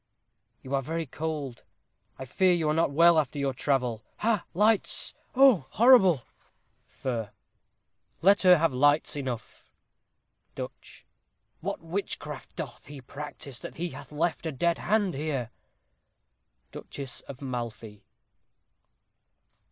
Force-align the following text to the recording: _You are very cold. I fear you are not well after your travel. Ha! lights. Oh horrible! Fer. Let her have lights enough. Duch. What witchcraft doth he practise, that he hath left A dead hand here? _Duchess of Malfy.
_You 0.63 0.73
are 0.73 0.81
very 0.81 1.05
cold. 1.05 1.63
I 2.17 2.25
fear 2.25 2.51
you 2.53 2.67
are 2.69 2.73
not 2.73 2.89
well 2.89 3.19
after 3.19 3.37
your 3.37 3.53
travel. 3.53 4.03
Ha! 4.17 4.47
lights. 4.55 5.13
Oh 5.35 5.67
horrible! 5.69 6.23
Fer. 6.87 7.29
Let 8.23 8.41
her 8.41 8.57
have 8.57 8.73
lights 8.73 9.15
enough. 9.15 9.69
Duch. 10.55 11.05
What 11.59 11.81
witchcraft 11.81 12.55
doth 12.55 12.85
he 12.85 12.99
practise, 12.99 13.59
that 13.59 13.75
he 13.75 13.89
hath 13.89 14.11
left 14.11 14.47
A 14.47 14.51
dead 14.51 14.79
hand 14.79 15.13
here? 15.13 15.51
_Duchess 16.73 17.21
of 17.29 17.39
Malfy. 17.39 18.03